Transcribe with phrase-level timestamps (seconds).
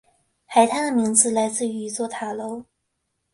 [0.47, 2.65] 海滩的名字来自于一座塔楼。